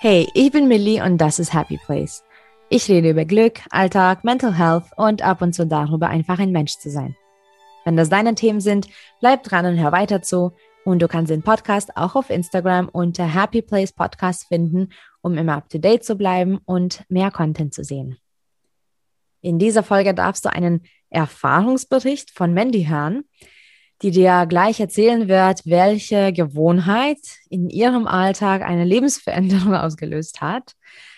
[0.00, 2.22] Hey, ich bin Millie und das ist Happy Place.
[2.68, 6.78] Ich rede über Glück, Alltag, Mental Health und ab und zu darüber, einfach ein Mensch
[6.78, 7.16] zu sein.
[7.84, 8.86] Wenn das deine Themen sind,
[9.18, 10.52] bleib dran und hör weiter zu.
[10.84, 14.90] Und du kannst den Podcast auch auf Instagram unter Happy Place Podcast finden,
[15.20, 18.18] um immer up to date zu bleiben und mehr Content zu sehen.
[19.40, 23.24] In dieser Folge darfst du einen Erfahrungsbericht von Mandy hören
[24.02, 27.18] die dir gleich erzählen wird, welche Gewohnheit
[27.50, 30.72] in ihrem Alltag eine Lebensveränderung ausgelöst hat.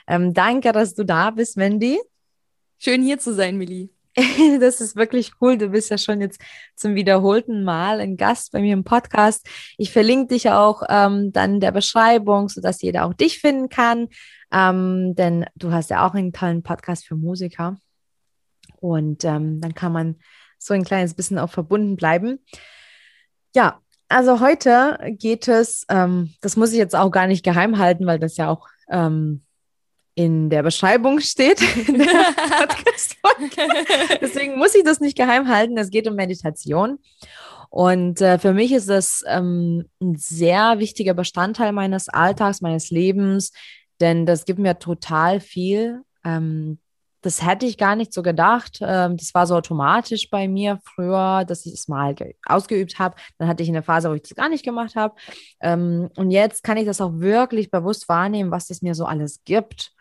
[0.07, 2.01] Ähm, danke, dass du da bist, Mandy.
[2.79, 3.91] Schön hier zu sein, Millie.
[4.61, 5.57] Das ist wirklich cool.
[5.57, 6.41] Du bist ja schon jetzt
[6.75, 9.47] zum wiederholten Mal ein Gast bei mir im Podcast.
[9.79, 14.09] Ich verlinke dich auch ähm, dann in der Beschreibung, sodass jeder auch dich finden kann.
[14.53, 17.79] Ähm, denn du hast ja auch einen tollen Podcast für Musiker.
[18.81, 20.17] Und ähm, dann kann man
[20.61, 22.39] so ein kleines bisschen auch verbunden bleiben.
[23.55, 28.07] Ja, also heute geht es, ähm, das muss ich jetzt auch gar nicht geheim halten,
[28.07, 29.43] weil das ja auch ähm,
[30.15, 31.61] in der Beschreibung steht.
[34.21, 35.79] Deswegen muss ich das nicht geheim halten.
[35.79, 36.99] Es geht um Meditation.
[37.71, 43.53] Und äh, für mich ist das ähm, ein sehr wichtiger Bestandteil meines Alltags, meines Lebens,
[44.01, 46.03] denn das gibt mir total viel.
[46.25, 46.81] Ähm,
[47.23, 48.79] das hätte ich gar nicht so gedacht.
[48.81, 52.15] Ähm, das war so automatisch bei mir früher, dass ich es mal
[52.47, 53.17] ausgeübt habe.
[53.39, 55.15] Dann hatte ich eine Phase, wo ich das gar nicht gemacht habe.
[55.61, 59.43] Ähm, und jetzt kann ich das auch wirklich bewusst wahrnehmen, was es mir so alles
[59.45, 59.93] gibt.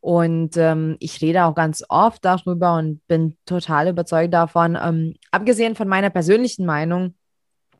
[0.00, 4.76] Und ähm, ich rede auch ganz oft darüber und bin total überzeugt davon.
[4.80, 7.14] Ähm, abgesehen von meiner persönlichen Meinung,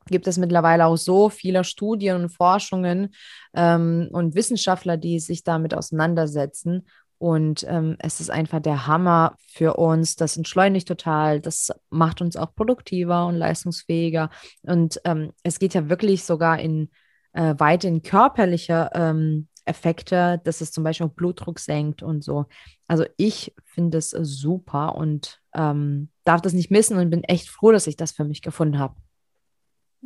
[0.07, 3.15] gibt es mittlerweile auch so viele Studien und Forschungen
[3.55, 6.87] ähm, und Wissenschaftler, die sich damit auseinandersetzen
[7.19, 10.17] und ähm, es ist einfach der Hammer für uns.
[10.17, 11.41] Das entschleunigt total.
[11.41, 14.31] Das macht uns auch produktiver und leistungsfähiger.
[14.63, 16.91] Und ähm, es geht ja wirklich sogar in
[17.33, 22.47] äh, weit in körperliche ähm, Effekte, dass es zum Beispiel auch Blutdruck senkt und so.
[22.87, 27.73] Also ich finde es super und ähm, darf das nicht missen und bin echt froh,
[27.73, 28.95] dass ich das für mich gefunden habe.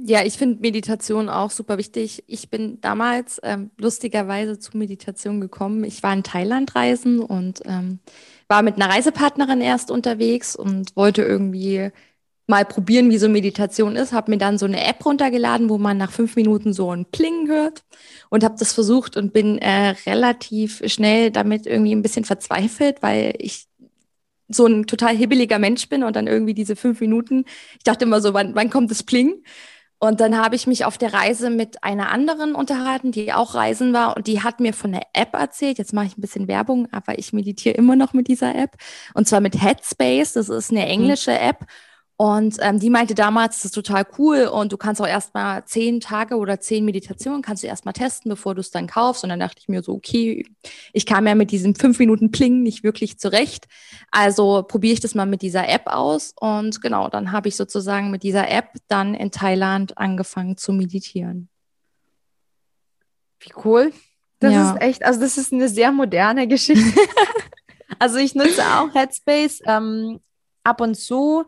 [0.00, 2.22] Ja, ich finde Meditation auch super wichtig.
[2.28, 5.82] Ich bin damals ähm, lustigerweise zu Meditation gekommen.
[5.82, 7.98] Ich war in Thailand reisen und ähm,
[8.46, 11.90] war mit einer Reisepartnerin erst unterwegs und wollte irgendwie
[12.46, 14.12] mal probieren, wie so Meditation ist.
[14.12, 17.48] Habe mir dann so eine App runtergeladen, wo man nach fünf Minuten so ein Pling
[17.48, 17.82] hört
[18.30, 23.34] und habe das versucht und bin äh, relativ schnell damit irgendwie ein bisschen verzweifelt, weil
[23.38, 23.66] ich
[24.48, 27.44] so ein total hibbeliger Mensch bin und dann irgendwie diese fünf Minuten,
[27.76, 29.42] ich dachte immer so, wann, wann kommt das Pling?
[30.00, 33.92] Und dann habe ich mich auf der Reise mit einer anderen unterhalten, die auch reisen
[33.92, 35.78] war und die hat mir von der App erzählt.
[35.78, 38.76] Jetzt mache ich ein bisschen Werbung, aber ich meditiere immer noch mit dieser App
[39.14, 40.34] und zwar mit Headspace.
[40.34, 40.90] Das ist eine mhm.
[40.90, 41.66] englische App
[42.20, 46.00] und ähm, die meinte damals, das ist total cool und du kannst auch erstmal zehn
[46.00, 49.22] Tage oder zehn Meditationen kannst du erstmal testen, bevor du es dann kaufst.
[49.22, 50.44] Und dann dachte ich mir so, okay,
[50.92, 53.68] ich kam ja mit diesem fünf Minuten Pling nicht wirklich zurecht.
[54.10, 56.34] Also probiere ich das mal mit dieser App aus.
[56.40, 61.48] Und genau, dann habe ich sozusagen mit dieser App dann in Thailand angefangen zu meditieren.
[63.38, 63.92] Wie cool.
[64.40, 64.72] Das ja.
[64.72, 67.00] ist echt, also das ist eine sehr moderne Geschichte.
[68.00, 70.18] also ich nutze auch Headspace ähm,
[70.64, 71.44] ab und zu.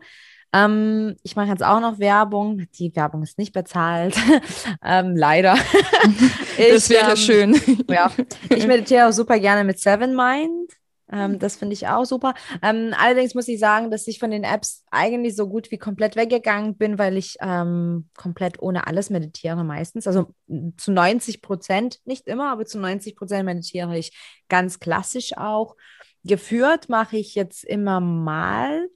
[0.53, 2.67] Ähm, ich mache jetzt auch noch Werbung.
[2.77, 4.15] Die Werbung ist nicht bezahlt.
[4.83, 5.55] ähm, leider.
[6.57, 7.61] ich, das wäre ähm, schön.
[7.89, 8.11] ja,
[8.49, 10.71] ich meditiere auch super gerne mit Seven Mind.
[11.11, 12.33] Ähm, das finde ich auch super.
[12.61, 16.15] Ähm, allerdings muss ich sagen, dass ich von den Apps eigentlich so gut wie komplett
[16.15, 20.07] weggegangen bin, weil ich ähm, komplett ohne alles meditiere meistens.
[20.07, 20.33] Also
[20.77, 25.75] zu 90 Prozent, nicht immer, aber zu 90 Prozent meditiere ich ganz klassisch auch.
[26.23, 28.87] Geführt mache ich jetzt immer mal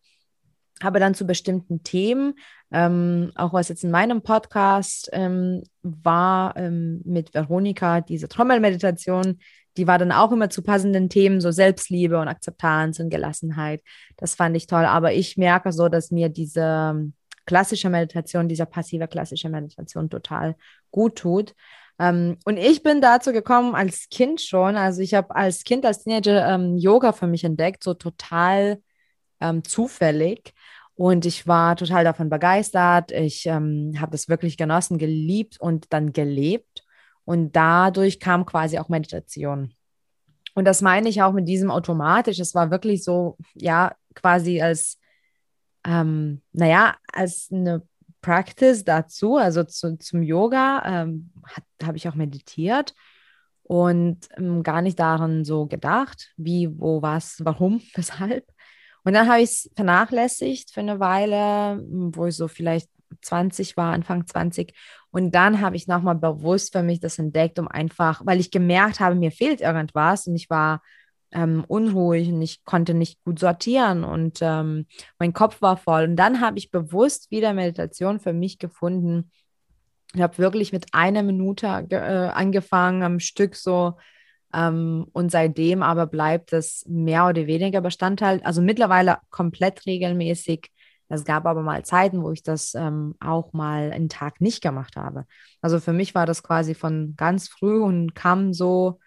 [0.82, 2.36] aber dann zu bestimmten Themen,
[2.72, 9.40] ähm, auch was jetzt in meinem Podcast ähm, war ähm, mit Veronika, diese Trommelmeditation,
[9.78, 13.82] die war dann auch immer zu passenden Themen, so Selbstliebe und Akzeptanz und Gelassenheit.
[14.18, 14.86] Das fand ich toll.
[14.86, 17.14] Aber ich merke so, dass mir diese ähm,
[17.46, 20.56] klassische Meditation, diese passive klassische Meditation total
[20.92, 21.54] gut tut.
[22.00, 24.78] Ähm, und ich bin dazu gekommen als Kind schon.
[24.78, 28.82] Also ich habe als Kind, als Teenager ähm, Yoga für mich entdeckt, so total
[29.42, 30.54] ähm, zufällig.
[30.96, 33.12] Und ich war total davon begeistert.
[33.12, 36.84] Ich ähm, habe das wirklich genossen, geliebt und dann gelebt.
[37.26, 39.74] Und dadurch kam quasi auch Meditation.
[40.54, 42.40] Und das meine ich auch mit diesem automatisch.
[42.40, 44.98] Es war wirklich so, ja, quasi als,
[45.86, 47.84] ähm, naja, als eine
[48.22, 51.32] Practice dazu, also zu, zum Yoga, ähm,
[51.84, 52.96] habe ich auch meditiert
[53.64, 58.46] und ähm, gar nicht daran so gedacht, wie, wo, was, warum, weshalb.
[59.06, 62.90] Und dann habe ich es vernachlässigt für eine Weile, wo ich so vielleicht
[63.22, 64.74] 20 war, Anfang 20.
[65.12, 69.00] Und dann habe ich nochmal bewusst für mich das entdeckt, um einfach, weil ich gemerkt
[69.00, 70.82] habe, mir fehlt irgendwas und ich war
[71.32, 74.88] ähm, unruhig und ich konnte nicht gut sortieren und ähm,
[75.20, 76.06] mein Kopf war voll.
[76.06, 79.32] Und dann habe ich bewusst wieder Meditation für mich gefunden.
[80.14, 83.98] Ich habe wirklich mit einer Minute äh, angefangen am Stück so
[84.56, 90.72] ähm, und seitdem aber bleibt es mehr oder weniger Bestandteil, also mittlerweile komplett regelmäßig.
[91.10, 94.96] Es gab aber mal Zeiten, wo ich das ähm, auch mal einen Tag nicht gemacht
[94.96, 95.26] habe.
[95.62, 99.00] Also für mich war das quasi von ganz früh und kam so,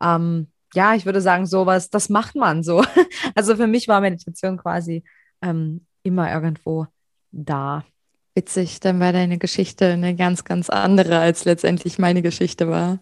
[0.00, 2.82] ähm, ja, ich würde sagen, sowas, das macht man so.
[3.34, 5.04] Also für mich war Meditation quasi
[5.42, 6.86] ähm, immer irgendwo
[7.30, 7.84] da.
[8.34, 12.98] Witzig, dann war deine Geschichte eine ganz, ganz andere, als letztendlich meine Geschichte war.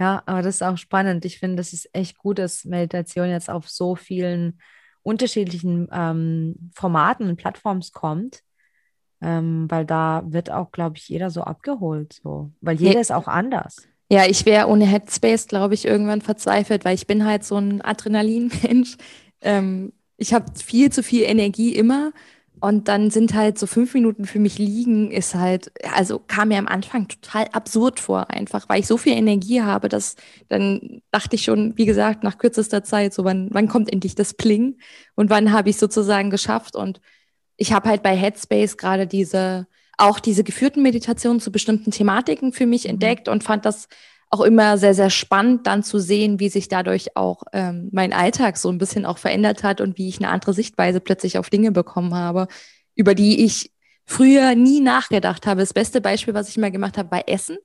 [0.00, 1.26] Ja, aber das ist auch spannend.
[1.26, 4.58] Ich finde, das ist echt gut, dass Meditation jetzt auf so vielen
[5.02, 8.40] unterschiedlichen ähm, Formaten und Plattformen kommt,
[9.20, 13.00] ähm, weil da wird auch, glaube ich, jeder so abgeholt, so, weil jeder ja.
[13.00, 13.86] ist auch anders.
[14.10, 17.82] Ja, ich wäre ohne Headspace, glaube ich, irgendwann verzweifelt, weil ich bin halt so ein
[17.82, 18.96] Adrenalin-Mensch.
[19.42, 22.12] Ähm, ich habe viel zu viel Energie immer
[22.60, 26.58] und dann sind halt so fünf Minuten für mich liegen, ist halt, also kam mir
[26.58, 30.16] am Anfang total absurd vor, einfach, weil ich so viel Energie habe, dass
[30.48, 34.34] dann dachte ich schon, wie gesagt, nach kürzester Zeit, so wann, wann kommt endlich das
[34.34, 34.78] Pling
[35.14, 36.76] und wann habe ich sozusagen geschafft.
[36.76, 37.00] Und
[37.56, 42.66] ich habe halt bei Headspace gerade diese, auch diese geführten Meditationen zu bestimmten Thematiken für
[42.66, 42.90] mich mhm.
[42.90, 43.88] entdeckt und fand das
[44.30, 48.56] auch immer sehr, sehr spannend, dann zu sehen, wie sich dadurch auch ähm, mein Alltag
[48.56, 51.72] so ein bisschen auch verändert hat und wie ich eine andere Sichtweise plötzlich auf Dinge
[51.72, 52.46] bekommen habe,
[52.94, 53.72] über die ich
[54.04, 55.60] früher nie nachgedacht habe.
[55.60, 57.58] Das beste Beispiel, was ich mal gemacht habe, war Essen.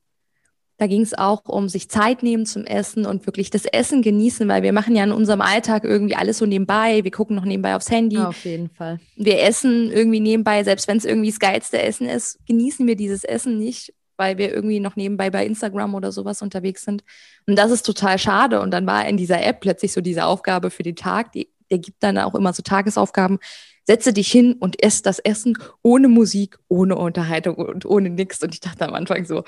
[0.78, 4.46] Da ging es auch um sich Zeit nehmen zum Essen und wirklich das Essen genießen,
[4.46, 7.02] weil wir machen ja in unserem Alltag irgendwie alles so nebenbei.
[7.02, 8.18] Wir gucken noch nebenbei aufs Handy.
[8.18, 8.98] Auf jeden Fall.
[9.16, 13.24] Wir essen irgendwie nebenbei, selbst wenn es irgendwie das geilste Essen ist, genießen wir dieses
[13.24, 17.04] Essen nicht weil wir irgendwie noch nebenbei bei Instagram oder sowas unterwegs sind.
[17.46, 18.60] Und das ist total schade.
[18.60, 21.78] Und dann war in dieser App plötzlich so diese Aufgabe für den Tag, die, der
[21.78, 23.38] gibt dann auch immer so Tagesaufgaben.
[23.84, 28.42] Setze dich hin und ess das Essen ohne Musik, ohne Unterhaltung und ohne nichts.
[28.42, 29.44] Und ich dachte am Anfang so,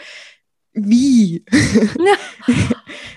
[0.72, 1.44] wie?
[1.50, 2.54] Ja.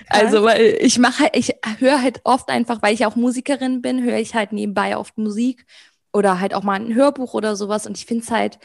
[0.08, 4.18] also, weil ich mache, ich höre halt oft einfach, weil ich auch Musikerin bin, höre
[4.18, 5.64] ich halt nebenbei oft Musik
[6.12, 7.86] oder halt auch mal ein Hörbuch oder sowas.
[7.86, 8.58] Und ich finde es halt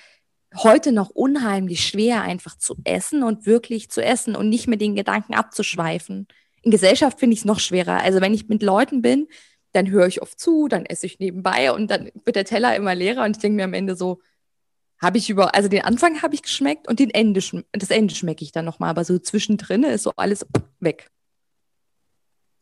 [0.56, 4.96] heute noch unheimlich schwer, einfach zu essen und wirklich zu essen und nicht mit den
[4.96, 6.28] Gedanken abzuschweifen.
[6.62, 8.02] In Gesellschaft finde ich es noch schwerer.
[8.02, 9.28] Also wenn ich mit Leuten bin,
[9.74, 12.96] dann höre ich oft zu, dann esse ich nebenbei und dann wird der Teller immer
[12.96, 14.22] leerer und ich denke mir am Ende so,
[15.00, 17.42] habe ich über, also den Anfang habe ich geschmeckt und den Ende,
[17.72, 20.46] das Ende schmecke ich dann nochmal, aber so zwischendrin ist so alles
[20.80, 21.12] weg.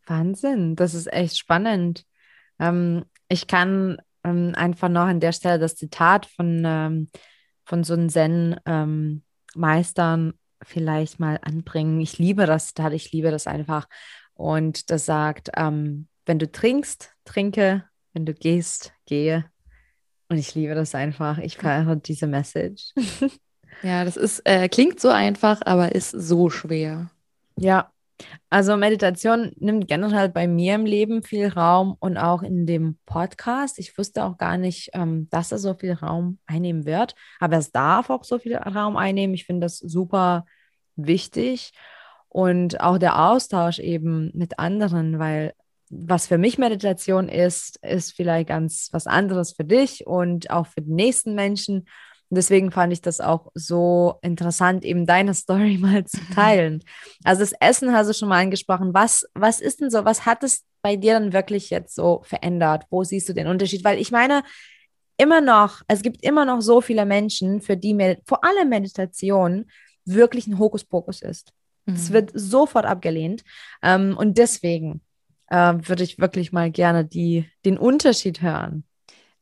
[0.05, 2.05] Wahnsinn, das ist echt spannend.
[2.59, 7.09] Ähm, ich kann ähm, einfach noch an der Stelle das Zitat von ähm,
[7.65, 10.33] von so einem Zen-Meistern ähm,
[10.63, 11.99] vielleicht mal anbringen.
[11.99, 13.87] Ich liebe das Zitat, ich liebe das einfach.
[14.33, 17.83] Und das sagt, ähm, wenn du trinkst, trinke,
[18.13, 19.45] wenn du gehst, gehe.
[20.29, 21.37] Und ich liebe das einfach.
[21.37, 22.93] Ich feiere diese Message.
[23.83, 27.11] ja, das ist, äh, klingt so einfach, aber ist so schwer.
[27.57, 27.91] Ja,
[28.49, 33.79] also Meditation nimmt generell bei mir im Leben viel Raum und auch in dem Podcast.
[33.79, 37.71] Ich wusste auch gar nicht, ähm, dass er so viel Raum einnehmen wird, aber es
[37.71, 39.33] darf auch so viel Raum einnehmen.
[39.33, 40.45] Ich finde das super
[40.95, 41.73] wichtig
[42.29, 45.53] und auch der Austausch eben mit anderen, weil
[45.89, 50.81] was für mich Meditation ist, ist vielleicht ganz was anderes für dich und auch für
[50.81, 51.87] den nächsten Menschen.
[52.29, 56.83] Und deswegen fand ich das auch so interessant, eben deine Story mal zu teilen.
[57.23, 58.93] Also das Essen hast du schon mal angesprochen.
[58.93, 62.85] Was, was ist denn so, was hat es bei dir dann wirklich jetzt so verändert?
[62.89, 63.83] Wo siehst du den Unterschied?
[63.83, 64.43] Weil ich meine,
[65.17, 69.65] immer noch, es gibt immer noch so viele Menschen, für die vor allem Meditation
[70.05, 71.53] wirklich ein Hokuspokus ist.
[71.85, 72.13] Es mhm.
[72.13, 73.43] wird sofort abgelehnt.
[73.81, 75.01] Ähm, und deswegen
[75.47, 78.83] äh, würde ich wirklich mal gerne die, den Unterschied hören.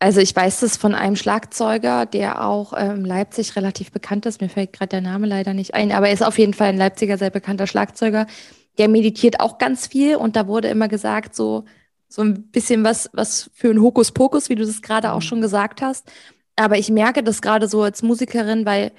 [0.04, 4.42] Also ich weiß das von einem Schlagzeuger, der auch in ähm, Leipzig relativ bekannt ist.
[4.42, 6.78] Mir fällt gerade der Name leider nicht ein, aber er ist auf jeden Fall ein
[6.78, 8.28] Leipziger sehr bekannter Schlagzeuger.
[8.78, 11.64] Der meditiert auch ganz viel und da wurde immer gesagt, so,
[12.10, 15.22] so ein bisschen was, was für ein Hokuspokus, wie du das gerade auch mhm.
[15.22, 16.12] schon gesagt hast.
[16.58, 18.92] Aber ich merke das gerade so als Musikerin, weil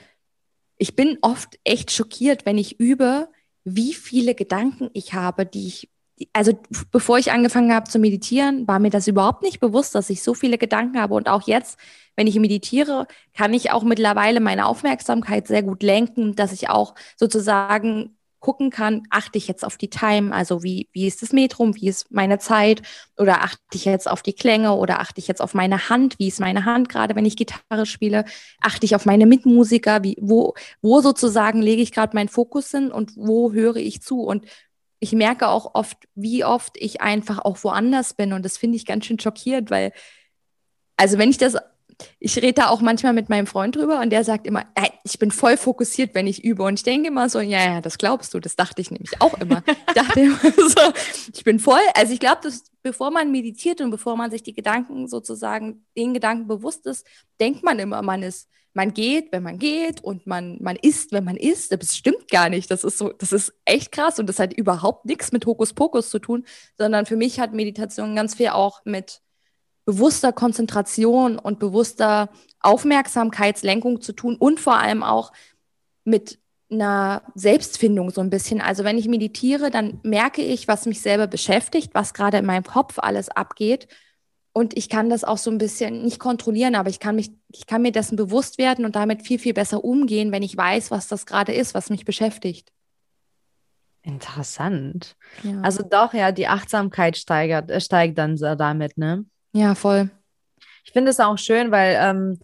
[0.78, 3.28] ich bin oft echt schockiert, wenn ich übe,
[3.64, 5.90] wie viele Gedanken ich habe, die ich
[6.32, 6.58] also
[6.92, 10.34] bevor ich angefangen habe zu meditieren, war mir das überhaupt nicht bewusst, dass ich so
[10.34, 11.14] viele Gedanken habe.
[11.14, 11.78] Und auch jetzt,
[12.16, 13.06] wenn ich meditiere,
[13.36, 19.04] kann ich auch mittlerweile meine Aufmerksamkeit sehr gut lenken, dass ich auch sozusagen gucken kann,
[19.08, 22.38] achte ich jetzt auf die Time, also wie, wie ist das Metrum, wie ist meine
[22.38, 22.82] Zeit
[23.16, 26.28] oder achte ich jetzt auf die Klänge oder achte ich jetzt auf meine Hand, wie
[26.28, 28.26] ist meine Hand gerade, wenn ich Gitarre spiele,
[28.60, 30.52] achte ich auf meine Mitmusiker, wie, wo,
[30.82, 34.20] wo sozusagen lege ich gerade meinen Fokus hin und wo höre ich zu?
[34.20, 34.44] Und
[35.04, 38.86] ich merke auch oft, wie oft ich einfach auch woanders bin und das finde ich
[38.86, 39.92] ganz schön schockiert, weil
[40.96, 41.56] also wenn ich das
[42.18, 45.18] ich rede da auch manchmal mit meinem Freund drüber und der sagt immer, ey, ich
[45.20, 46.64] bin voll fokussiert, wenn ich übe.
[46.64, 48.40] Und ich denke immer so, ja, ja, das glaubst du.
[48.40, 49.62] Das dachte ich nämlich auch immer.
[49.86, 50.92] Ich dachte immer so,
[51.32, 51.80] ich bin voll.
[51.94, 56.14] Also ich glaube, dass bevor man meditiert und bevor man sich die Gedanken sozusagen, den
[56.14, 57.06] Gedanken bewusst ist,
[57.38, 61.24] denkt man immer, man ist, man geht, wenn man geht und man, man isst, wenn
[61.24, 61.72] man isst.
[61.72, 62.70] Das stimmt gar nicht.
[62.70, 66.18] Das ist so, das ist echt krass und das hat überhaupt nichts mit Hokuspokus zu
[66.18, 66.44] tun,
[66.76, 69.22] sondern für mich hat Meditation ganz viel auch mit
[69.84, 75.32] bewusster Konzentration und bewusster Aufmerksamkeitslenkung zu tun und vor allem auch
[76.04, 76.38] mit
[76.70, 78.60] einer Selbstfindung so ein bisschen.
[78.60, 82.64] Also wenn ich meditiere, dann merke ich, was mich selber beschäftigt, was gerade in meinem
[82.64, 83.86] Kopf alles abgeht.
[84.56, 87.66] Und ich kann das auch so ein bisschen nicht kontrollieren, aber ich kann mich, ich
[87.66, 91.08] kann mir dessen bewusst werden und damit viel, viel besser umgehen, wenn ich weiß, was
[91.08, 92.70] das gerade ist, was mich beschäftigt.
[94.02, 95.16] Interessant.
[95.42, 95.60] Ja.
[95.62, 99.24] Also doch, ja, die Achtsamkeit steigert, äh, steigt dann damit, ne?
[99.52, 100.08] Ja, voll.
[100.84, 102.38] Ich finde es auch schön, weil ähm,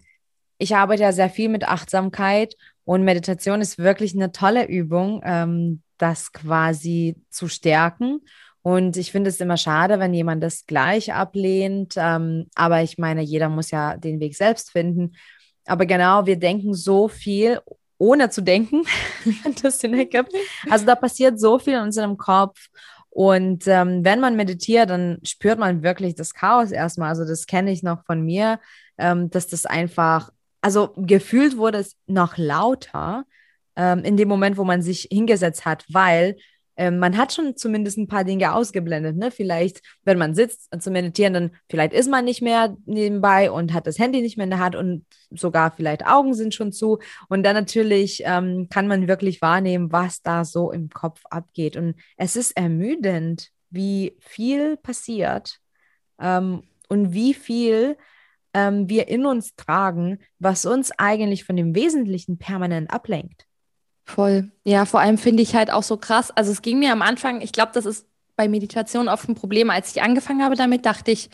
[0.57, 5.81] ich arbeite ja sehr viel mit Achtsamkeit und Meditation ist wirklich eine tolle Übung, ähm,
[5.97, 8.19] das quasi zu stärken.
[8.63, 11.95] Und ich finde es immer schade, wenn jemand das gleich ablehnt.
[11.97, 15.13] Ähm, aber ich meine, jeder muss ja den Weg selbst finden.
[15.65, 17.59] Aber genau, wir denken so viel,
[17.97, 18.83] ohne zu denken,
[19.43, 20.33] wenn das Sinn ergibt.
[20.69, 22.67] Also da passiert so viel in unserem Kopf.
[23.09, 27.09] Und ähm, wenn man meditiert, dann spürt man wirklich das Chaos erstmal.
[27.09, 28.59] Also das kenne ich noch von mir,
[28.97, 30.29] ähm, dass das einfach,
[30.61, 33.25] also gefühlt wurde es noch lauter
[33.75, 36.37] ähm, in dem Moment, wo man sich hingesetzt hat, weil
[36.81, 39.15] ähm, man hat schon zumindest ein paar Dinge ausgeblendet.
[39.15, 39.29] Ne?
[39.29, 43.85] Vielleicht, wenn man sitzt zu meditieren, dann vielleicht ist man nicht mehr nebenbei und hat
[43.85, 46.97] das Handy nicht mehr in der Hand und sogar vielleicht Augen sind schon zu.
[47.29, 51.77] Und dann natürlich ähm, kann man wirklich wahrnehmen, was da so im Kopf abgeht.
[51.77, 55.59] Und es ist ermüdend, wie viel passiert
[56.19, 57.95] ähm, und wie viel
[58.55, 63.45] ähm, wir in uns tragen, was uns eigentlich von dem Wesentlichen permanent ablenkt.
[64.05, 64.51] Voll.
[64.65, 66.31] Ja, vor allem finde ich halt auch so krass.
[66.31, 69.69] Also es ging mir am Anfang, ich glaube, das ist bei Meditation oft ein Problem.
[69.69, 71.29] Als ich angefangen habe damit, dachte ich,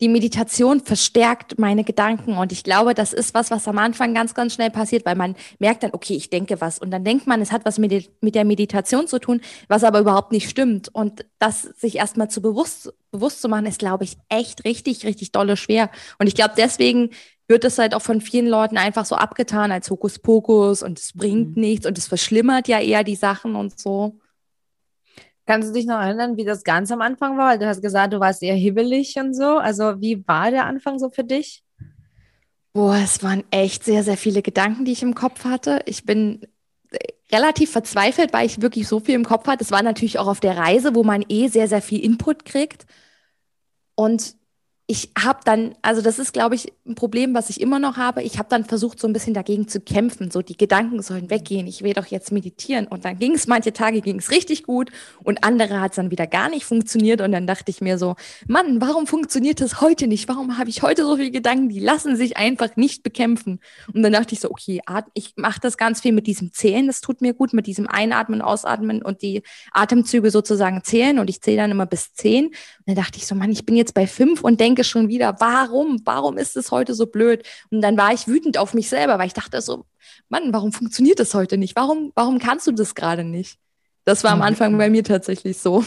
[0.00, 2.36] die Meditation verstärkt meine Gedanken.
[2.36, 5.36] Und ich glaube, das ist was, was am Anfang ganz, ganz schnell passiert, weil man
[5.58, 6.78] merkt dann, okay, ich denke was.
[6.78, 10.00] Und dann denkt man, es hat was mit, mit der Meditation zu tun, was aber
[10.00, 10.88] überhaupt nicht stimmt.
[10.92, 15.30] Und das sich erstmal zu bewusst, bewusst zu machen, ist, glaube ich, echt richtig, richtig
[15.32, 15.90] dolle schwer.
[16.18, 17.10] Und ich glaube, deswegen
[17.46, 21.56] wird es halt auch von vielen Leuten einfach so abgetan als Hokuspokus und es bringt
[21.56, 21.62] mhm.
[21.62, 24.18] nichts und es verschlimmert ja eher die Sachen und so.
[25.46, 27.50] Kannst du dich noch erinnern, wie das ganz am Anfang war?
[27.50, 29.58] Weil du hast gesagt, du warst eher hibbelig und so.
[29.58, 31.62] Also wie war der Anfang so für dich?
[32.72, 35.82] Boah, es waren echt sehr, sehr viele Gedanken, die ich im Kopf hatte.
[35.86, 36.42] Ich bin
[36.90, 36.98] äh,
[37.30, 39.62] relativ verzweifelt, weil ich wirklich so viel im Kopf hatte.
[39.62, 42.86] Es war natürlich auch auf der Reise, wo man eh sehr, sehr viel Input kriegt.
[43.94, 44.34] Und
[44.86, 48.22] ich habe dann, also das ist, glaube ich, ein Problem, was ich immer noch habe.
[48.22, 50.30] Ich habe dann versucht, so ein bisschen dagegen zu kämpfen.
[50.30, 51.66] So, die Gedanken sollen weggehen.
[51.66, 52.86] Ich will doch jetzt meditieren.
[52.86, 54.90] Und dann ging es, manche Tage ging es richtig gut
[55.22, 57.22] und andere hat es dann wieder gar nicht funktioniert.
[57.22, 60.28] Und dann dachte ich mir so, Mann, warum funktioniert das heute nicht?
[60.28, 61.70] Warum habe ich heute so viele Gedanken?
[61.70, 63.60] Die lassen sich einfach nicht bekämpfen.
[63.94, 64.82] Und dann dachte ich so, okay,
[65.14, 66.86] ich mache das ganz viel mit diesem Zählen.
[66.88, 71.18] Das tut mir gut, mit diesem Einatmen, Ausatmen und die Atemzüge sozusagen zählen.
[71.18, 72.48] Und ich zähle dann immer bis zehn.
[72.48, 75.08] Und dann dachte ich so, Mann, ich bin jetzt bei fünf und denke, denke schon
[75.08, 77.46] wieder, warum, warum ist es heute so blöd?
[77.70, 79.84] Und dann war ich wütend auf mich selber, weil ich dachte so,
[80.28, 81.76] Mann, warum funktioniert das heute nicht?
[81.76, 83.58] Warum, warum kannst du das gerade nicht?
[84.04, 84.42] Das war am.
[84.42, 85.84] Anfang bei mir tatsächlich so.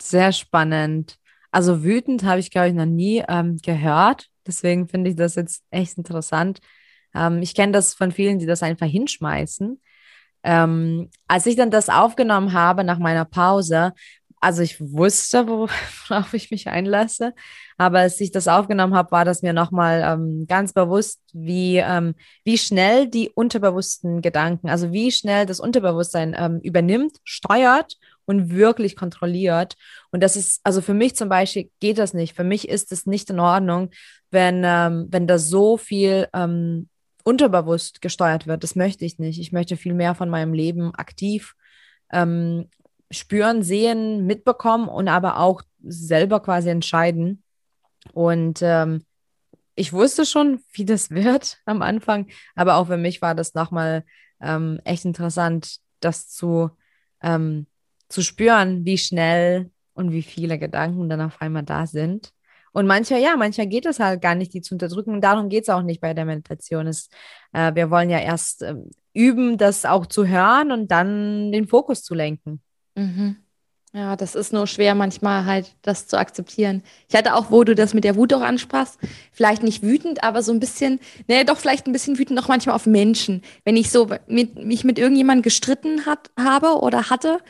[0.00, 1.16] Sehr spannend.
[1.50, 4.28] Also wütend habe ich, glaube ich, noch nie ähm, gehört.
[4.46, 6.60] Deswegen finde ich das jetzt echt interessant.
[7.14, 9.78] Ähm, ich kenne das von vielen, die das einfach hinschmeißen.
[10.42, 13.92] Ähm, als ich dann das aufgenommen habe nach meiner Pause,
[14.40, 15.46] also ich wusste,
[16.08, 17.34] worauf ich mich einlasse,
[17.76, 22.14] aber als ich das aufgenommen habe, war das mir nochmal ähm, ganz bewusst, wie, ähm,
[22.44, 28.96] wie schnell die unterbewussten Gedanken, also wie schnell das Unterbewusstsein ähm, übernimmt, steuert und wirklich
[28.96, 29.76] kontrolliert.
[30.10, 32.34] Und das ist, also für mich zum Beispiel geht das nicht.
[32.34, 33.90] Für mich ist es nicht in Ordnung,
[34.30, 36.88] wenn, ähm, wenn da so viel ähm,
[37.24, 38.62] unterbewusst gesteuert wird.
[38.62, 39.40] Das möchte ich nicht.
[39.40, 41.54] Ich möchte viel mehr von meinem Leben aktiv
[42.12, 42.68] ähm,
[43.10, 47.42] spüren, sehen, mitbekommen und aber auch selber quasi entscheiden.
[48.12, 49.04] Und ähm,
[49.74, 54.04] ich wusste schon, wie das wird am Anfang, aber auch für mich war das nochmal
[54.40, 56.70] ähm, echt interessant, das zu
[57.22, 57.66] ähm,
[58.10, 62.32] zu spüren, wie schnell und wie viele Gedanken dann auf einmal da sind.
[62.72, 65.14] Und manchmal, ja, manchmal geht es halt gar nicht, die zu unterdrücken.
[65.14, 66.86] Und darum geht es auch nicht bei der Meditation.
[66.86, 67.08] Es,
[67.52, 68.76] äh, wir wollen ja erst äh,
[69.12, 72.62] üben, das auch zu hören und dann den Fokus zu lenken.
[73.00, 73.36] Mhm.
[73.92, 76.84] Ja, das ist nur schwer manchmal halt, das zu akzeptieren.
[77.08, 78.98] Ich hatte auch, wo du das mit der Wut auch ansprachst,
[79.32, 82.76] vielleicht nicht wütend, aber so ein bisschen, ne, doch vielleicht ein bisschen wütend auch manchmal
[82.76, 83.42] auf Menschen.
[83.64, 87.40] Wenn ich so mit, mich mit irgendjemandem gestritten hat, habe oder hatte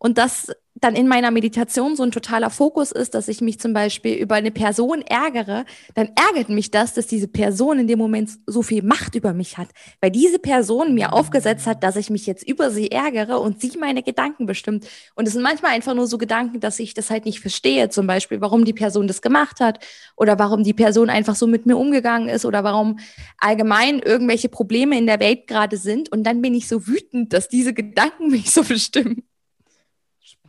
[0.00, 3.74] und das dann in meiner Meditation so ein totaler Fokus ist, dass ich mich zum
[3.74, 8.30] Beispiel über eine Person ärgere, dann ärgert mich das, dass diese Person in dem Moment
[8.46, 9.68] so viel Macht über mich hat,
[10.00, 13.72] weil diese Person mir aufgesetzt hat, dass ich mich jetzt über sie ärgere und sie
[13.78, 14.86] meine Gedanken bestimmt.
[15.14, 18.06] Und es sind manchmal einfach nur so Gedanken, dass ich das halt nicht verstehe, zum
[18.06, 19.84] Beispiel, warum die Person das gemacht hat
[20.16, 22.98] oder warum die Person einfach so mit mir umgegangen ist oder warum
[23.36, 26.10] allgemein irgendwelche Probleme in der Welt gerade sind.
[26.10, 29.29] Und dann bin ich so wütend, dass diese Gedanken mich so bestimmen.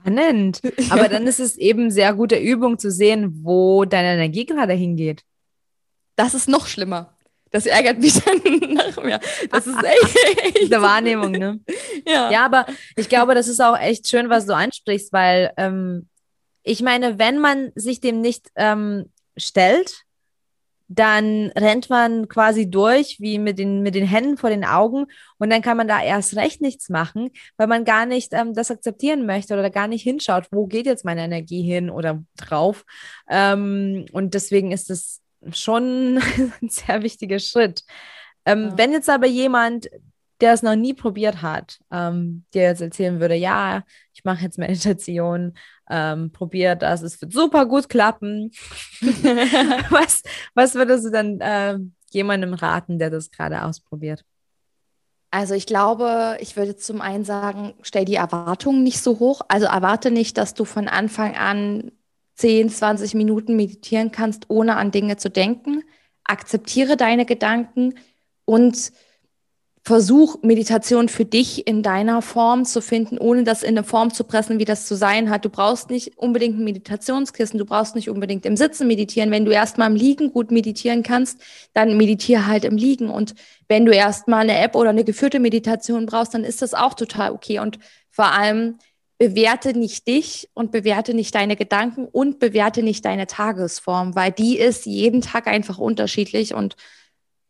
[0.01, 0.61] Spannend.
[0.89, 5.23] Aber dann ist es eben sehr gute Übung zu sehen, wo deine Energie gerade hingeht.
[6.15, 7.15] Das ist noch schlimmer.
[7.51, 8.41] Das ärgert mich dann
[8.73, 9.19] nach mir.
[9.51, 10.57] Das ist echt.
[10.61, 11.59] Diese Wahrnehmung, ne?
[12.07, 12.31] Ja.
[12.31, 12.65] ja, aber
[12.95, 16.07] ich glaube, das ist auch echt schön, was du ansprichst, weil ähm,
[16.63, 20.03] ich meine, wenn man sich dem nicht ähm, stellt,
[20.93, 25.05] dann rennt man quasi durch, wie mit den, mit den Händen vor den Augen
[25.37, 28.71] und dann kann man da erst recht nichts machen, weil man gar nicht ähm, das
[28.71, 32.83] akzeptieren möchte oder gar nicht hinschaut, wo geht jetzt meine Energie hin oder drauf.
[33.29, 35.21] Ähm, und deswegen ist es
[35.53, 36.17] schon
[36.61, 37.83] ein sehr wichtiger Schritt.
[38.45, 38.77] Ähm, ja.
[38.77, 39.89] Wenn jetzt aber jemand
[40.41, 43.83] der es noch nie probiert hat, ähm, dir jetzt erzählen würde, ja,
[44.13, 45.53] ich mache jetzt Meditation,
[45.89, 48.51] ähm, probiere das, es wird super gut klappen.
[49.01, 51.77] was, was würdest du dann äh,
[52.09, 54.25] jemandem raten, der das gerade ausprobiert?
[55.33, 59.41] Also ich glaube, ich würde zum einen sagen, stell die Erwartungen nicht so hoch.
[59.47, 61.93] Also erwarte nicht, dass du von Anfang an
[62.35, 65.83] 10, 20 Minuten meditieren kannst, ohne an Dinge zu denken.
[66.25, 67.93] Akzeptiere deine Gedanken
[68.43, 68.91] und
[69.83, 74.23] versuch Meditation für dich in deiner Form zu finden, ohne das in eine Form zu
[74.23, 75.43] pressen, wie das zu sein hat.
[75.43, 79.31] Du brauchst nicht unbedingt ein Meditationskissen, du brauchst nicht unbedingt im Sitzen meditieren.
[79.31, 81.41] Wenn du erstmal im Liegen gut meditieren kannst,
[81.73, 83.09] dann meditiere halt im Liegen.
[83.09, 83.33] Und
[83.67, 87.31] wenn du erstmal eine App oder eine geführte Meditation brauchst, dann ist das auch total
[87.31, 87.57] okay.
[87.57, 87.79] Und
[88.11, 88.77] vor allem
[89.17, 94.59] bewerte nicht dich und bewerte nicht deine Gedanken und bewerte nicht deine Tagesform, weil die
[94.59, 96.75] ist jeden Tag einfach unterschiedlich und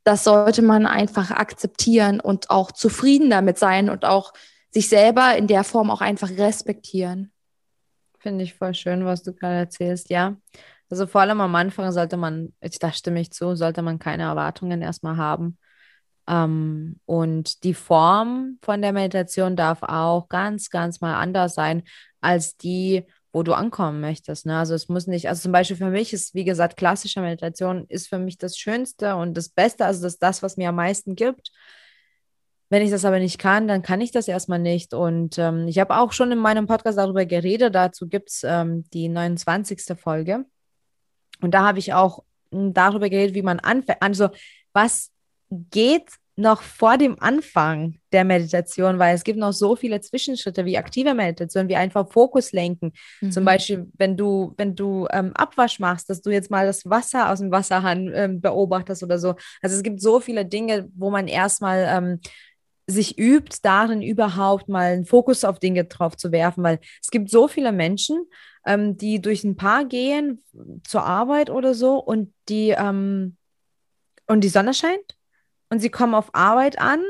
[0.04, 4.34] das sollte man einfach akzeptieren und auch zufrieden damit sein und auch
[4.72, 7.32] sich selber in der Form auch einfach respektieren.
[8.20, 10.38] Finde ich voll schön, was du gerade erzählst, ja.
[10.90, 14.82] Also vor allem am Anfang sollte man, da stimme ich zu, sollte man keine Erwartungen
[14.82, 15.58] erstmal haben.
[16.28, 21.84] Ähm, und die Form von der Meditation darf auch ganz, ganz mal anders sein
[22.20, 24.46] als die, wo du ankommen möchtest.
[24.46, 24.58] Ne?
[24.58, 28.08] Also es muss nicht, also zum Beispiel für mich ist, wie gesagt, klassische Meditation ist
[28.08, 31.52] für mich das Schönste und das Beste, also das das, was mir am meisten gibt.
[32.70, 34.94] Wenn ich das aber nicht kann, dann kann ich das erstmal nicht.
[34.94, 37.76] Und ähm, ich habe auch schon in meinem Podcast darüber geredet.
[37.76, 39.98] Dazu gibt es ähm, die 29.
[40.00, 40.46] Folge.
[41.42, 44.02] Und da habe ich auch hm, darüber geredet, wie man anfängt.
[44.02, 44.30] Also,
[44.72, 45.12] was
[45.50, 50.78] geht noch vor dem Anfang der Meditation, weil es gibt noch so viele Zwischenschritte wie
[50.78, 52.94] aktive Meditation, wie einfach Fokus lenken.
[53.20, 53.32] Mhm.
[53.32, 57.30] Zum Beispiel, wenn du, wenn du ähm, Abwasch machst, dass du jetzt mal das Wasser
[57.30, 59.36] aus dem Wasserhahn ähm, beobachtest oder so.
[59.62, 62.20] Also es gibt so viele Dinge, wo man erstmal ähm,
[62.88, 67.30] sich übt, darin überhaupt mal einen Fokus auf Dinge drauf zu werfen, weil es gibt
[67.30, 68.26] so viele Menschen,
[68.66, 70.44] ähm, die durch ein Paar gehen
[70.84, 73.38] zur Arbeit oder so und die ähm,
[74.28, 75.18] und die Sonne scheint
[75.72, 77.02] und sie kommen auf Arbeit an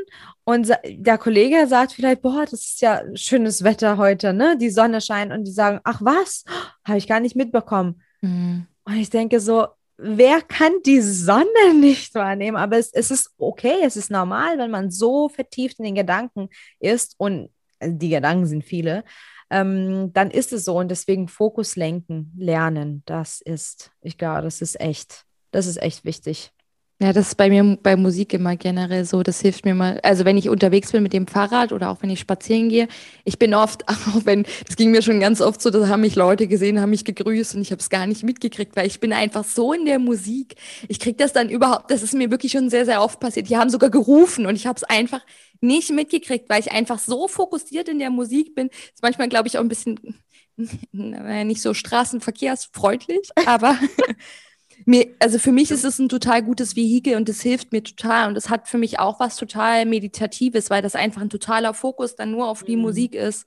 [0.44, 4.56] und der Kollege sagt vielleicht, boah, das ist ja schönes Wetter heute, ne?
[4.56, 6.46] Die Sonne scheint und die sagen, ach was,
[6.86, 8.04] habe ich gar nicht mitbekommen.
[8.22, 8.68] Mhm.
[8.84, 12.56] Und ich denke so, wer kann die Sonne nicht wahrnehmen?
[12.56, 16.50] Aber es, es ist okay, es ist normal, wenn man so vertieft in den Gedanken
[16.80, 19.04] ist und also die Gedanken sind viele,
[19.50, 24.62] ähm, dann ist es so und deswegen Fokus lenken, lernen, das ist, ich glaube, das
[24.62, 26.52] ist echt, das ist echt wichtig.
[27.04, 29.24] Ja, das ist bei mir bei Musik immer generell so.
[29.24, 30.00] Das hilft mir mal.
[30.04, 32.88] Also wenn ich unterwegs bin mit dem Fahrrad oder auch wenn ich spazieren gehe,
[33.24, 36.16] ich bin oft, auch wenn, das ging mir schon ganz oft so, da haben mich
[36.16, 39.14] Leute gesehen, haben mich gegrüßt und ich habe es gar nicht mitgekriegt, weil ich bin
[39.14, 40.54] einfach so in der Musik.
[40.90, 43.50] Ich krieg das dann überhaupt, das ist mir wirklich schon sehr, sehr oft passiert.
[43.50, 45.22] Die haben sogar gerufen und ich habe es einfach
[45.60, 48.68] nicht mitgekriegt, weil ich einfach so fokussiert in der Musik bin.
[48.70, 50.00] Das ist manchmal, glaube ich, auch ein bisschen
[50.92, 53.76] nicht so straßenverkehrsfreundlich, aber
[54.86, 58.28] mir, also für mich ist es ein total gutes Vehikel und es hilft mir total.
[58.28, 62.16] Und es hat für mich auch was total Meditatives, weil das einfach ein totaler Fokus
[62.16, 62.84] dann nur auf die mhm.
[62.84, 63.46] Musik ist.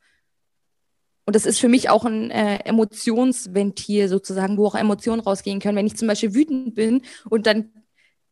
[1.26, 5.76] Und das ist für mich auch ein äh, Emotionsventil sozusagen, wo auch Emotionen rausgehen können.
[5.76, 7.70] Wenn ich zum Beispiel wütend bin und dann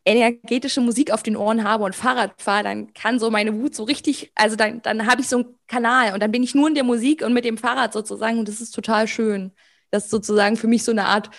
[0.04, 3.84] energetische Musik auf den Ohren habe und Fahrrad fahre, dann kann so meine Wut so
[3.84, 6.74] richtig, also dann, dann habe ich so einen Kanal und dann bin ich nur in
[6.74, 9.52] der Musik und mit dem Fahrrad sozusagen und das ist total schön.
[9.90, 11.30] Das ist sozusagen für mich so eine Art,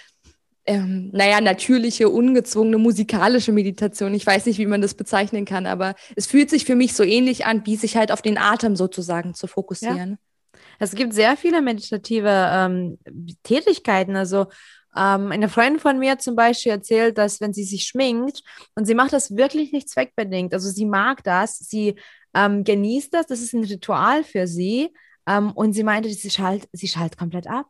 [0.66, 4.14] ähm, naja, natürliche, ungezwungene musikalische Meditation.
[4.14, 7.04] Ich weiß nicht, wie man das bezeichnen kann, aber es fühlt sich für mich so
[7.04, 10.12] ähnlich an, wie sich halt auf den Atem sozusagen zu fokussieren.
[10.12, 10.60] Ja.
[10.80, 12.98] Es gibt sehr viele meditative ähm,
[13.44, 14.48] Tätigkeiten, also
[14.96, 18.42] ähm, eine Freundin von mir zum Beispiel erzählt, dass wenn sie sich schminkt
[18.76, 21.96] und sie macht das wirklich nicht zweckbedingt, also sie mag das, sie
[22.34, 24.94] ähm, genießt das, das ist ein Ritual für sie
[25.28, 27.68] ähm, und sie meinte, sie schaltet sie schalt komplett ab.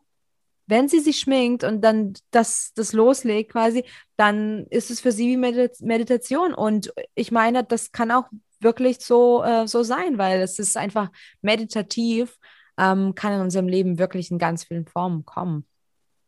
[0.66, 3.84] Wenn sie sich schminkt und dann das, das loslegt quasi,
[4.16, 8.24] dann ist es für sie wie Medit Meditation und ich meine, das kann auch
[8.60, 11.10] wirklich so, äh, so sein, weil es ist einfach
[11.42, 12.38] meditativ,
[12.78, 15.66] ähm, kann in unserem Leben wirklich in ganz vielen Formen kommen.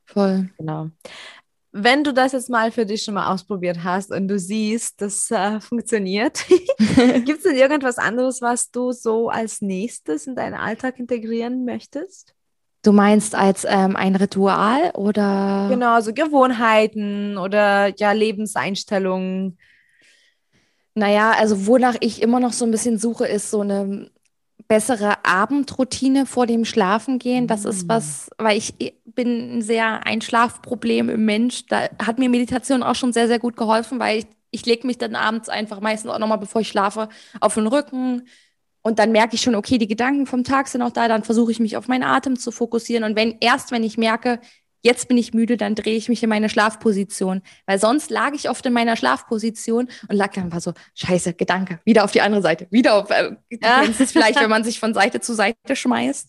[0.05, 0.51] Voll.
[0.59, 0.91] Genau.
[1.73, 5.31] Wenn du das jetzt mal für dich schon mal ausprobiert hast und du siehst, das
[5.31, 6.47] äh, funktioniert,
[6.79, 12.36] gibt es denn irgendwas anderes, was du so als nächstes in deinen Alltag integrieren möchtest?
[12.87, 15.67] Du meinst als ähm, ein Ritual oder?
[15.69, 19.59] Genau, so Gewohnheiten oder ja, Lebenseinstellungen.
[20.95, 24.09] Naja, also wonach ich immer noch so ein bisschen suche, ist so eine
[24.69, 27.49] bessere Abendroutine vor dem Schlafengehen.
[27.49, 27.89] Das ist mm.
[27.89, 31.67] was, weil ich bin ein sehr Einschlafproblem im Mensch.
[31.67, 34.99] Da hat mir Meditation auch schon sehr, sehr gut geholfen, weil ich, ich lege mich
[34.99, 37.09] dann abends einfach meistens auch nochmal, bevor ich schlafe,
[37.41, 38.29] auf den Rücken.
[38.87, 41.51] Und dann merke ich schon, okay, die Gedanken vom Tag sind auch da, dann versuche
[41.51, 43.03] ich mich auf meinen Atem zu fokussieren.
[43.03, 44.39] Und wenn erst, wenn ich merke,
[44.81, 47.43] jetzt bin ich müde, dann drehe ich mich in meine Schlafposition.
[47.67, 51.81] Weil sonst lag ich oft in meiner Schlafposition und lag dann einfach so, scheiße, Gedanke,
[51.85, 53.83] wieder auf die andere Seite, wieder auf, äh, ja.
[53.83, 56.29] es vielleicht, wenn man sich von Seite zu Seite schmeißt.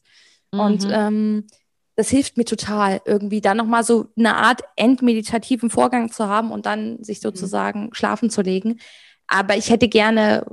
[0.51, 0.59] Mhm.
[0.59, 1.47] Und ähm,
[1.95, 6.65] das hilft mir total, irgendwie dann nochmal so eine Art endmeditativen Vorgang zu haben und
[6.65, 7.21] dann sich mhm.
[7.21, 7.93] sozusagen mhm.
[7.93, 8.79] schlafen zu legen.
[9.27, 10.43] Aber ich hätte gerne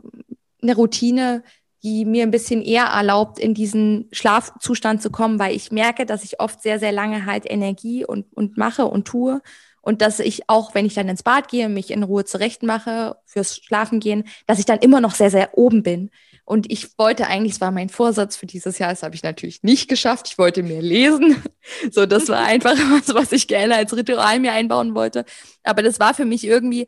[0.60, 1.42] eine Routine,
[1.84, 6.24] die mir ein bisschen eher erlaubt, in diesen Schlafzustand zu kommen, weil ich merke, dass
[6.24, 9.42] ich oft sehr, sehr lange halt Energie und, und mache und tue.
[9.82, 13.58] Und dass ich auch, wenn ich dann ins Bad gehe, mich in Ruhe zurechtmache fürs
[13.58, 16.10] Schlafengehen, dass ich dann immer noch sehr, sehr oben bin.
[16.46, 19.62] Und ich wollte eigentlich, es war mein Vorsatz für dieses Jahr, das habe ich natürlich
[19.62, 20.28] nicht geschafft.
[20.28, 21.36] Ich wollte mehr lesen.
[21.90, 25.24] So, das war einfach was, was ich gerne als Ritual mir einbauen wollte.
[25.62, 26.86] Aber das war für mich irgendwie,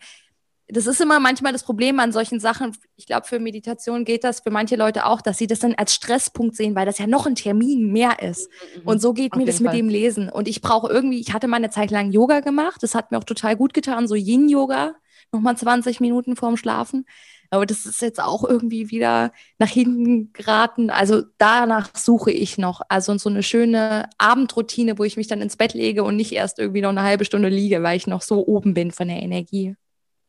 [0.68, 2.76] das ist immer manchmal das Problem an solchen Sachen.
[2.96, 5.94] Ich glaube, für Meditation geht das für manche Leute auch, dass sie das dann als
[5.94, 8.50] Stresspunkt sehen, weil das ja noch ein Termin mehr ist.
[8.76, 8.82] Mhm.
[8.88, 10.28] Und so geht Auf mir das mit dem Lesen.
[10.28, 12.82] Und ich brauche irgendwie, ich hatte mal eine Zeit lang Yoga gemacht.
[12.82, 14.96] Das hat mir auch total gut getan, so Yin-Yoga,
[15.30, 17.06] nochmal 20 Minuten vorm Schlafen.
[17.50, 20.90] Aber das ist jetzt auch irgendwie wieder nach hinten geraten.
[20.90, 22.80] Also danach suche ich noch.
[22.88, 26.58] Also so eine schöne Abendroutine, wo ich mich dann ins Bett lege und nicht erst
[26.58, 29.76] irgendwie noch eine halbe Stunde liege, weil ich noch so oben bin von der Energie.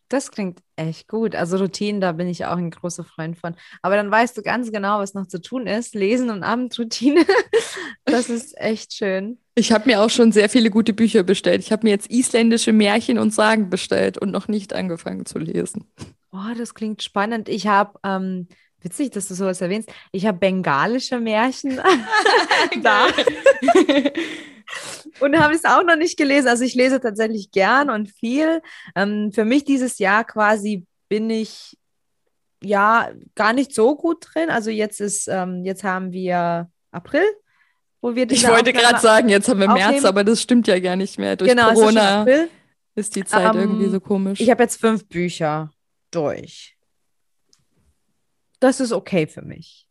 [0.09, 1.35] Das klingt echt gut.
[1.35, 3.55] Also Routinen, da bin ich auch ein großer Freund von.
[3.81, 5.95] Aber dann weißt du ganz genau, was noch zu tun ist.
[5.95, 7.25] Lesen und Abendroutine.
[8.05, 9.37] das ist echt schön.
[9.55, 11.61] Ich habe mir auch schon sehr viele gute Bücher bestellt.
[11.61, 15.85] Ich habe mir jetzt isländische Märchen und Sagen bestellt und noch nicht angefangen zu lesen.
[16.31, 17.49] Oh, das klingt spannend.
[17.49, 18.47] Ich habe, ähm,
[18.81, 21.81] witzig, dass du sowas erwähnst, ich habe bengalische Märchen
[22.83, 23.07] da.
[25.19, 26.47] und habe es auch noch nicht gelesen.
[26.47, 28.62] Also ich lese tatsächlich gern und viel.
[28.95, 31.77] Ähm, für mich dieses Jahr quasi bin ich
[32.62, 34.49] ja gar nicht so gut drin.
[34.49, 37.25] Also jetzt ist, ähm, jetzt haben wir April,
[38.01, 39.91] wo wir Ich wollte gerade sagen, jetzt haben wir aufnehmen.
[39.91, 41.36] März, aber das stimmt ja gar nicht mehr.
[41.36, 42.49] Durch genau, Corona ist,
[42.95, 44.39] ist, die Zeit ähm, irgendwie so komisch.
[44.39, 45.71] Ich habe jetzt fünf Bücher
[46.12, 46.77] durch.
[48.60, 49.88] Das ist okay für mich.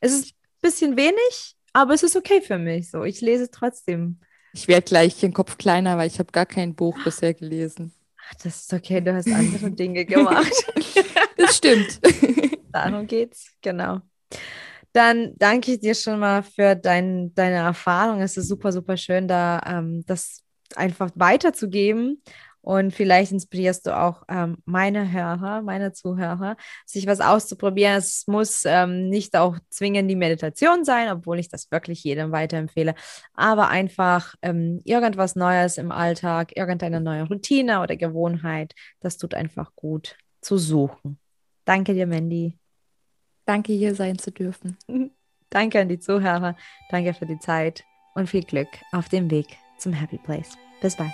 [0.00, 2.90] Es ist ein bisschen wenig, aber es ist okay für mich.
[2.90, 4.18] So, ich lese trotzdem.
[4.52, 7.92] Ich werde gleich den Kopf kleiner, weil ich habe gar kein Buch bisher gelesen.
[8.28, 10.52] Ach, das ist okay, du hast andere Dinge gemacht.
[11.36, 12.00] das stimmt.
[12.72, 14.00] Darum geht's, genau.
[14.92, 18.20] Dann danke ich dir schon mal für dein, deine Erfahrung.
[18.20, 20.42] Es ist super, super schön, da ähm, das
[20.74, 22.22] einfach weiterzugeben.
[22.60, 27.96] Und vielleicht inspirierst du auch ähm, meine Hörer, meine Zuhörer, sich was auszuprobieren.
[27.96, 32.94] Es muss ähm, nicht auch zwingend die Meditation sein, obwohl ich das wirklich jedem weiterempfehle.
[33.34, 39.74] Aber einfach ähm, irgendwas Neues im Alltag, irgendeine neue Routine oder Gewohnheit, das tut einfach
[39.74, 41.18] gut zu suchen.
[41.64, 42.58] Danke dir, Mandy.
[43.44, 44.76] Danke, hier sein zu dürfen.
[45.50, 46.56] Danke an die Zuhörer.
[46.90, 49.46] Danke für die Zeit und viel Glück auf dem Weg
[49.78, 50.50] zum Happy Place.
[50.80, 51.12] Bis bald.